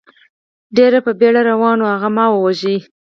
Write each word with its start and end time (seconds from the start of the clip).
ډېر 0.75 0.93
په 1.05 1.11
بېړه 1.19 1.41
روان 1.51 1.77
و، 1.81 1.91
هغه 1.93 2.09
ما 2.15 2.25
و 2.29 2.39
واژه. 2.43 2.75